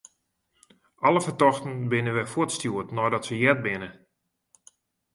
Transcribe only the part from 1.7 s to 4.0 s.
binne wer fuortstjoerd neidat se heard binne.